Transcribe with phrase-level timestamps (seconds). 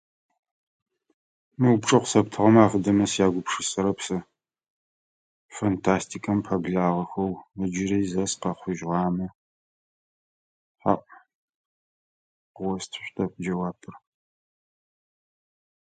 [1.59, 4.17] Мы упчӏэу къысэптыгъэмэ афэдэмэ сягупшысэрэп сэ,
[5.57, 7.31] фантастикэм пэблагъэхэу
[7.63, 9.27] ыджыри зэ сыкъэхъужьыгъаэмэ
[10.81, 11.05] хьаӏу
[12.55, 13.95] къыостышъутэп джэуапыр.